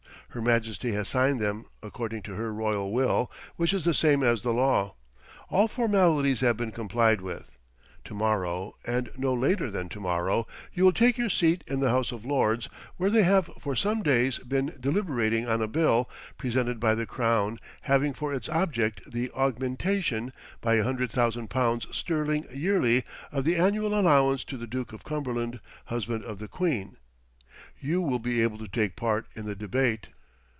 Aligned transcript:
Her 0.33 0.41
Majesty 0.41 0.93
has 0.93 1.09
signed 1.09 1.41
them, 1.41 1.65
according 1.83 2.21
to 2.21 2.35
her 2.35 2.53
royal 2.53 2.93
will, 2.93 3.29
which 3.57 3.73
is 3.73 3.83
the 3.83 3.93
same 3.93 4.23
as 4.23 4.41
the 4.43 4.53
law. 4.53 4.95
All 5.49 5.67
formalities 5.67 6.39
have 6.39 6.55
been 6.55 6.71
complied 6.71 7.19
with. 7.19 7.51
To 8.05 8.13
morrow, 8.13 8.77
and 8.85 9.09
no 9.17 9.33
later 9.33 9.69
than 9.69 9.89
to 9.89 9.99
morrow, 9.99 10.47
you 10.73 10.85
will 10.85 10.93
take 10.93 11.17
your 11.17 11.29
seat 11.29 11.65
in 11.67 11.81
the 11.81 11.89
House 11.89 12.13
of 12.13 12.23
Lords, 12.23 12.69
where 12.95 13.09
they 13.09 13.23
have 13.23 13.47
for 13.59 13.75
some 13.75 14.03
days 14.03 14.37
been 14.39 14.71
deliberating 14.79 15.49
on 15.49 15.61
a 15.61 15.67
bill, 15.67 16.09
presented 16.37 16.79
by 16.79 16.95
the 16.95 17.05
crown, 17.05 17.59
having 17.81 18.13
for 18.13 18.33
its 18.33 18.47
object 18.47 19.01
the 19.11 19.29
augmentation, 19.31 20.31
by 20.61 20.75
a 20.75 20.83
hundred 20.85 21.11
thousand 21.11 21.49
pounds 21.49 21.85
sterling 21.91 22.45
yearly, 22.53 23.03
of 23.33 23.43
the 23.43 23.57
annual 23.57 23.99
allowance 23.99 24.45
to 24.45 24.55
the 24.55 24.65
Duke 24.65 24.93
of 24.93 25.03
Cumberland, 25.03 25.59
husband 25.87 26.23
of 26.23 26.39
the 26.39 26.47
queen. 26.47 26.95
You 27.81 28.01
will 28.01 28.19
be 28.19 28.41
able 28.41 28.59
to 28.59 28.69
take 28.69 28.95
part 28.95 29.27
in 29.35 29.43
the 29.43 29.55
debate." 29.57 30.07